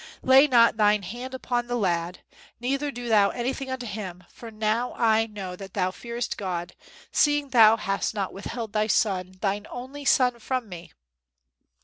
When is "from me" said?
10.39-10.91